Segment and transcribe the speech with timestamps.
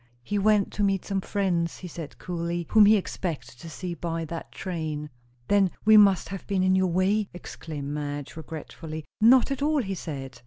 [0.23, 4.25] He went to meet some friends, he said coolly, whom he expected to see by
[4.25, 5.11] that train.
[5.47, 9.05] "Then we must have been in your way," exclaimed Madge regretfully.
[9.21, 10.39] "Not at all," he said.